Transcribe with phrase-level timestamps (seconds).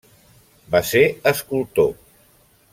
[0.75, 1.03] Va ser
[1.33, 1.95] escultor.